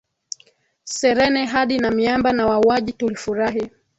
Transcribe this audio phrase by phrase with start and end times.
[0.83, 3.69] serene hadi na miamba na wauaji Tulifurahi